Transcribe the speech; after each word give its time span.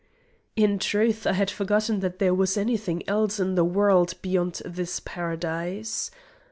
In 0.55 0.79
truth, 0.79 1.27
I 1.27 1.33
had 1.33 1.51
forgotten 1.51 1.99
that 1.99 2.17
there 2.17 2.33
was 2.33 2.57
any 2.57 2.75
thing 2.75 3.07
else 3.07 3.39
in 3.39 3.53
the 3.53 3.63
world 3.63 4.15
beyond 4.23 4.59
this 4.65 4.99
Paradise. 4.99 6.09